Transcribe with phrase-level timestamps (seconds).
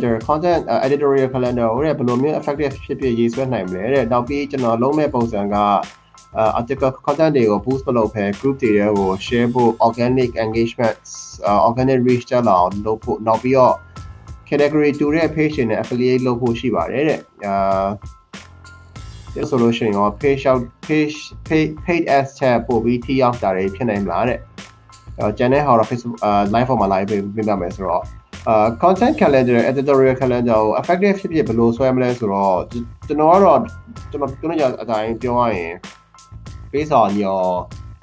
[0.00, 5.56] calendar content uh, editorial calendar ဟိုတဲ့ဘယ်လိုမျိုး effective ဖြစ်ဖြစ်ရေးဆွဲနိုင်မလဲတဲ့နောက်ပြီးကျွန်တော်လုံးမဲ့ပုံစံက
[6.40, 10.96] uh, article content တွေကို boost မလုပ်ဘဲ group တွေကို share ဖို့ organic engagement
[11.48, 13.74] uh, organic reach တက်လာအောင်လုပ်ဖို့နောက်ပြီးတော့
[14.48, 17.86] category 2တဲ့ page တွေနဲ့ affiliate လုပ်ဖို့ရှိပါတယ်တဲ့အာ
[19.34, 21.16] ဒီဆိုလို့ရှိရင်ရော page out page
[21.48, 24.38] page paid ads ထက်ပို့ပြီးထိရောက်တာတွေဖြစ်နိုင်မလားတဲ့
[25.18, 26.18] အဲကျန်တဲ့ဟာတော့ Facebook
[26.54, 28.04] live ပေါ်မှာ live ပြင်ပြမယ်ဆိုတော့
[28.48, 32.58] အာ content calendar editorial calendar ကို effective ဖြစ်ဖြစ်ဘယ်လိုဆွဲမလဲဆိုတော့
[33.06, 33.58] ကျွန်တော်ကတော့
[34.10, 35.72] ကျွန်တော်ပြောနေကြအတိုင်းပြောရရင်
[36.72, 37.46] based on your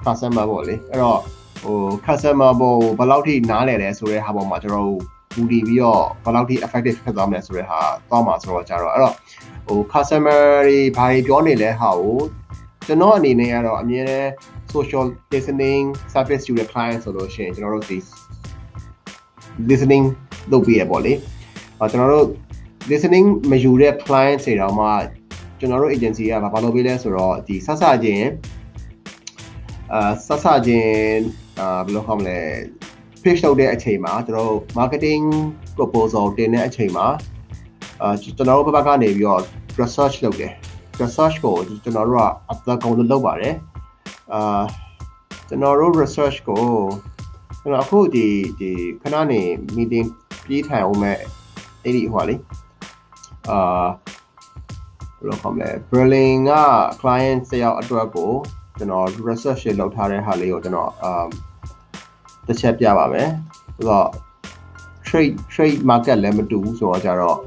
[0.04, 1.20] customer ပေါ့လေအဲ့တော့
[1.62, 5.00] ဟို customer ပေါ်ဘယ်လောက်ထိနားလည်လဲဆိုတဲ့ဟာပေါ်မှာကျွန်တော်တို့
[5.36, 9.14] မူတည်ပြီးတော့ဘယ်လောက်ထိ effective ဖြစ်သွားမလဲဆိုတဲ့ဟာသွားမှာဆိုတော့ကြတော့အဲ့တော့
[9.66, 12.18] ဟို customer တွေဘာတွေပြောနေလဲဟာကို
[12.86, 14.28] ကျွန်တော်အနေနဲ့ကတော့အမြဲတမ်း
[14.74, 17.98] social listening service ယူတဲ့ client ဆိုလို့ရှိရင်ကျွန်တော်တို့ဒီ
[19.70, 20.04] listening
[20.52, 21.12] လုပ်ပြရပေါ့လေ
[21.78, 22.28] အဲကျွန်တော်တို့
[22.90, 24.86] listening မယူတဲ့ client တွေတော့မှ
[25.58, 28.28] ကျွန်တော်တို့ agency ကဘာလုပ်ပေးလဲဆိုတော့ဒီဆက်ဆချင်း
[29.92, 31.24] အာဆက်ဆချင်း
[31.58, 32.38] အာဘယ်လိုခေါ်မလဲ
[33.22, 35.24] pitch လုပ်တဲ့အချိန်မှာကျွန်တော်တို့ marketing
[35.76, 37.06] proposal တင်တဲ့အချိန်မှာ
[38.02, 39.42] အာကျွန်တော်တို့ဘက်ကနေပြီးတော့
[39.80, 40.52] research လုပ်တယ်
[41.00, 43.54] research ကိုကျွန်တော်တို့ကအသက်ကုန်လို့လုပ်ပါတယ်
[44.32, 44.62] အာ
[45.48, 46.64] ကျွန်တော်တို့ research ကို
[47.60, 48.26] ကျွန်တော်အခုဒီ
[48.60, 48.70] ဒီ
[49.02, 49.40] ခဏနေ
[49.76, 50.08] meeting
[50.48, 51.16] ပြေးထိုင်အောင်မဲ့
[51.82, 52.36] အဲ့ဒီဟိုလေ
[53.50, 53.86] အာ
[55.18, 56.52] ဘယ်လိုခေါ်မလဲ Berlin က
[57.00, 58.32] client တယောက်အတွက်ကို
[58.78, 61.26] ကျွန်တော် research လုပ်ထားတဲ့ဟာလေးကိုကျွန်တော်အာ
[62.46, 63.28] တစ်ချက်ပြပါမယ်
[63.76, 64.08] ဆိုတော့
[65.06, 67.38] trade trade market လည်းမတူဘူးဆိုတော့ကြတော့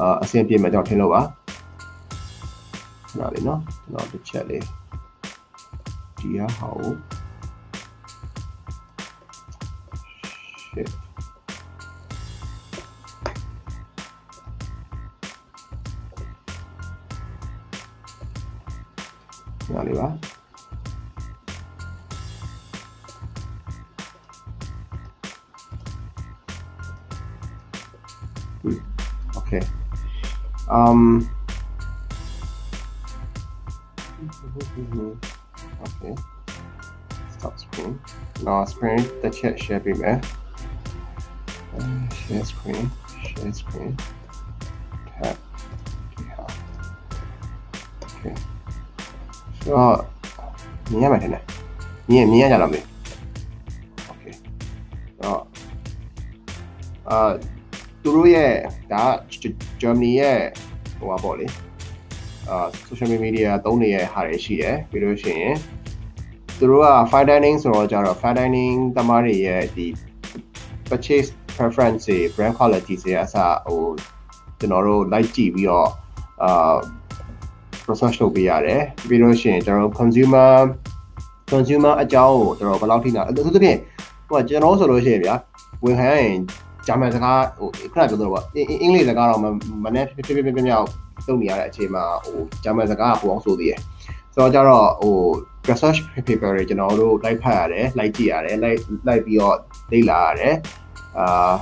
[0.00, 4.64] အာအဆင်ပြေမှာကျွန်တော်ထင်လို့ပါခဏလေးနော်ကျွန်တော်တစ်ချက်လေး
[6.18, 6.72] ဒီဟာဟော
[10.62, 10.88] shit
[29.36, 29.60] Okay.
[30.70, 31.28] Um,
[35.82, 36.14] okay.
[37.38, 38.00] Stop screen.
[38.42, 39.06] No, screen.
[39.20, 40.00] The chat share bit.
[40.00, 40.20] eh?
[41.78, 42.90] Uh, share screen.
[43.22, 43.96] Share screen.
[49.64, 49.78] So.
[50.90, 51.42] မြင်ရမှာထင်တယ်
[52.10, 52.80] မြင်မြင်ရကြလားမသိ
[54.10, 54.34] Okay
[55.20, 55.40] တော့
[57.08, 57.30] အာ
[58.02, 58.52] သူတို့ရဲ့
[58.92, 59.04] ဒါ
[59.80, 60.38] ဂျာမနီရဲ့
[60.98, 61.46] ဟိုပါပေါ့လေ
[62.48, 65.54] အာ social media သုံးနေတဲ့ဟာတွေရှိတယ်ပြီးလို့ရှိရင်
[66.58, 69.86] သူတို့က fine dining ဆိုတော့ကြတော့ fine dining တမားတွေရဲ့ဒီ
[70.88, 73.82] purchase preference တွေ brand quality တွေအစားဟို
[74.58, 75.88] ကျွန်တော်တို့ like ကြည့်ပြီးတော့
[76.42, 76.74] အာ
[77.88, 80.52] research လုပ်ပေးရတယ်ပြီးလို့ရှိရင်ကျွန်တော်တို့ consumer
[81.52, 83.78] consumer အကြောင်းကိုကျွန်တော်ဘယ်လောက်ထိနာသူတို့ဖြင့်
[84.28, 85.34] ဟိုကျွန်တော်ဆိုလို့ရှိရင်ဗျာ
[85.84, 86.38] ဝင်ခံရရင်
[86.86, 89.40] ဂျာမန်စကားဟိုခဏပြောတော့ပေါ့အင်္ဂလိပ်စကားတော့
[89.84, 90.86] မနဲ့ဖြစ်ဖြစ်ဖြစ်ဖြစ်မြောက်
[91.26, 93.80] လုပ်နေရတဲ့အချိန်မှာဟိုဂျာမန်စကားကပိုအောင်ဆိုသေးတယ်
[94.34, 95.16] ဆိုတော့ကြတော့ဟို
[95.68, 99.56] research paper တွေကျွန်တော်တို့လိုက်ဖတ်ရတယ်လိုက်ကြည့်ရတယ်လိုက်လိုက်ပြီးတော့
[99.92, 100.54] လေ့လာရတယ်
[101.18, 101.54] အာ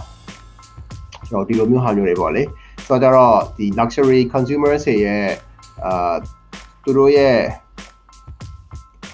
[1.29, 2.43] ကျွန်တော်ဒီလိုမျိုးဟာမျိုးတွေပေါ့လေ
[2.87, 5.25] ဆိုတော့ကြတော့ဒီ luxury consumers တွေရဲ့
[5.85, 6.15] အာ
[6.85, 7.39] သူတို့ရဲ့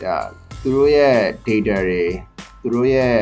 [0.03, 0.16] ဒါ
[0.62, 1.16] သူတို့ရဲ့
[1.47, 2.03] data တွေ
[2.62, 3.16] သူတို့ရဲ့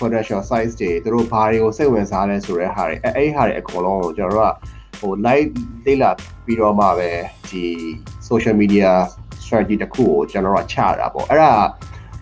[0.00, 5.50] potential size တွေသူတို့ဘာတွေကိုစိတ်ဝင်စားလဲဆိုတဲ့ဟာတွေအဲအဲ့ဟာတွေအကုန်လုံးကိုကျွန်တော်တို့ကဟို live
[5.86, 6.10] လေ့လာ
[6.44, 7.10] ပြီးတော့မှပဲ
[7.50, 7.64] ဒီ
[8.28, 8.90] social media
[9.42, 11.52] strategy တစ်ခုကိုကျွန်တော်တို့ကချတာပေါ့အဲ့ဒါ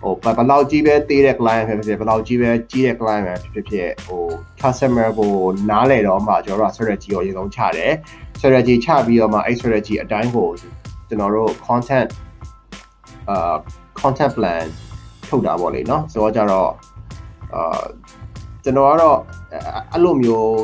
[0.01, 4.23] ဟိုဘယ်လောက်ကြီးပဲသေးတဲ့ client ဖြစ်ဖြစ်ဘယ်လောက်ကြီးပဲကြီးတဲ့ client ဖြစ်ဖြစ်ဟို
[4.61, 5.33] customer ကို
[5.69, 7.91] နားလည်တော့မှကျွန်တော်တို့က strategy ကိုအရင်ဆုံးချတယ်
[8.44, 10.48] strategy ချပြီးတော့မှအဲ့ strategy အတိုင်းကို
[11.08, 12.10] ကျွန်တော်တို့ content
[13.28, 13.56] အာ
[14.00, 14.64] content plan
[15.28, 16.70] ထုတ်တာပေါ့လေเนาะဆိုတော့ကြတော့
[17.54, 17.82] အာ
[18.64, 19.18] ကျွန်တော်ကတော့
[19.92, 20.54] အဲ့လိုမျိုး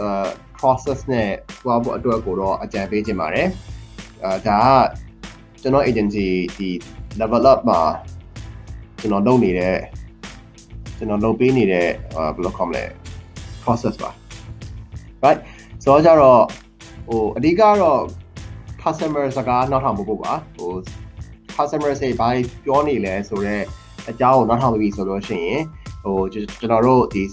[0.00, 0.26] အာ
[0.58, 1.30] process နဲ့
[1.62, 3.48] သွားဖို့အတွက်ကိုတော့အကြံပေးခြင်းပါတယ်
[4.24, 6.28] အာဒါကကျွန်တော် agency
[6.58, 6.70] ဒီ
[7.20, 7.80] level up မှာ
[9.00, 9.76] ကျွန်တော်လုပ်နေတဲ့
[10.96, 11.88] ကျွန်တော်လုပ်ပေးနေတဲ့
[12.34, 12.84] ဘယ်လိုခေါ်မလဲ
[13.62, 14.10] process ပါ
[15.24, 15.40] right
[15.82, 16.42] ဆိုတော့ကြတော့
[17.07, 18.01] ဟိုအဓိကတော့
[18.81, 20.71] customer စကားနောက်ထောင်ဖို့ပါဟို
[21.55, 22.29] customer တွေဘာ
[22.65, 23.63] ပြောနေလဲဆိုတော့
[24.09, 25.61] အကြောင်းကိုနောက်ထောင်ပြီးဆိုလို့ရှိရင်
[26.03, 27.23] ဟိုကျွန်တော်တို့ဒီ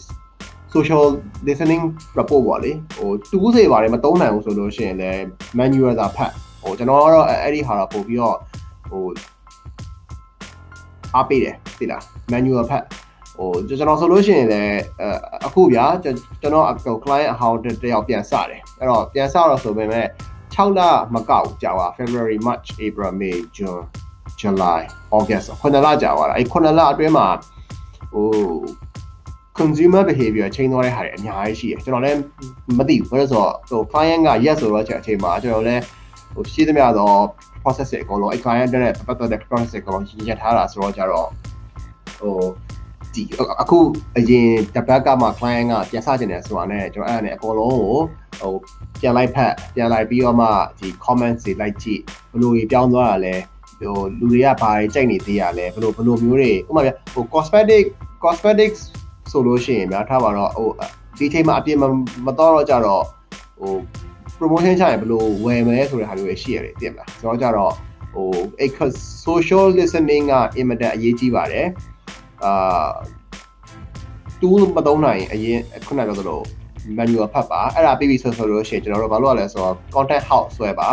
[0.74, 1.04] social
[1.46, 1.84] listening
[2.18, 5.22] report ပေါ့လေဟိုတူးစေပါတယ်မသုံးနိုင်ဘူးဆိုလို့ရှိရင်လည်း
[5.58, 6.32] manual သာဖတ်
[6.62, 8.36] ဟိုကျွန်တော်ကတော့အဲ့ဒီဟာတော့ပို့ပြီးတော့
[8.90, 9.04] ဟို
[11.14, 12.84] အားပေးတယ်သိလား manual ဖတ်
[13.38, 14.80] ဟဟိုကျွန်တော်ဆိုလို့ရှိရင်လည်း
[15.46, 16.10] အခုဗျာကျွ
[16.48, 20.06] န်တော်ဟို client အဟောင်းတယောက်ပြန်စတယ်အဲ့တော့ပြန်စတော့ဆိုပေမဲ့
[20.54, 20.80] 6လ
[21.14, 23.82] မကောက်ကြာပါ February March April May June
[24.40, 24.82] July
[25.16, 27.28] August ခုနှစ်လကြာသွားတာအဲ့ခုနှစ်လအတွင်းမှာ
[28.12, 28.28] ဟို
[29.58, 32.18] consumer behavior change သွားတဲ့ဟာတွေအများကြီးရှိတယ်ကျွန်တော်လည်း
[32.78, 35.82] မသိဘူးဘာလို့ဆိုတော့ဟို client က yes ဆိုတော့ချက်အချိန်မှာကျွန်တော်လည်း
[36.34, 37.20] ဟိုရှိသမျှတော့
[37.62, 41.28] process တွေအကုန်လုံးအဲ့ client တဲ့ပတ်သက်တဲ့ process တွေအကုန်လုံးရထားတာဆိုတော့ကြတော့
[42.18, 42.34] ဟို
[43.18, 43.24] ဒီ
[43.62, 43.78] အခု
[44.18, 47.96] အရင်တပတ်ကမှ client ကပြန်စကျင်တယ်ဆိုတာနဲ့ကျွန်တော်အဲ့ဒါနဲ့အကုန်လုံးကို
[48.40, 48.54] ဟို
[49.00, 50.48] ပြန်လိုက်ဖက်ပြန်လိုက်ပြီးတော့မှ
[50.78, 52.00] ဒီ comments တွေလိုက်ကြည့်
[52.32, 53.34] ဘယ်လိုကြီးပြောင်းသွားတာလဲ
[53.80, 57.84] ဟိုလူတွေကဘာတွေကြိုက်နေသေးရလဲဘယ်လိုဘယ်လိုမျိုးတွေဥပမာပြဟို cosmetic
[58.24, 58.80] cosmetics
[59.30, 60.68] ဆိုလို့ရှိရင်များထားပါတော့ဟို
[61.18, 61.78] ဒီချိန်မှာအပြည့်
[62.26, 63.04] မတော့တော့ကြတော့
[63.60, 63.72] ဟို
[64.38, 67.72] promotion ချရင်ဘယ်လိုဝယ်မလဲဆိုတဲ့ဟာမျိုးတွေရှိရတယ်သိမလားကျွန်တော်ကြတော့
[68.14, 68.28] ဟို
[68.58, 68.70] အဲ့
[69.26, 71.66] social listening ကအင်မတန်အရေးကြီးပါတယ်
[72.44, 72.90] အာ
[74.40, 76.40] တူးမသုံးနိုင်အရင်ခုနကပြောသလို
[76.98, 80.88] manual ဖတ်ပါအဲ့ဒါပြီးပြီဆိုဆိုလို့ရှိရင်ကျွန်တော်တို့ဘာလုပ်ရလဲဆိုတော့ content house ဆွဲပါ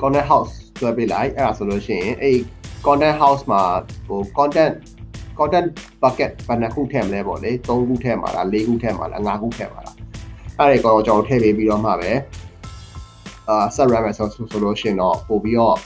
[0.00, 2.38] content house ဆွဲပေးလိုက်အဲ့ဒါဆိုလို့ရှိရင်အဲ့
[2.86, 3.62] content house မှာ
[4.06, 4.74] ဟို content
[5.38, 5.68] content
[6.02, 9.96] bucket ဘယ်နှခုထည့်မလဲပေါ့လေ3ခုထည့်မှာလား4ခုထည့်မှာလား5ခုထည့်မှာလား
[10.58, 12.10] အဲ့ဒီကတော့ကျွန်တော်ထည့်ပေးပြီးတော့မှပဲ
[13.48, 15.76] အာ set RAM ဆိုဆိုလို့ရှိရင်တော့ပို့ပြီးတော့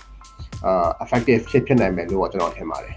[0.65, 2.97] အာ effective ဖြစ်ဖြစ်နိုင်မယ်လို့ကျွန်တော်ထင်ပါတယ်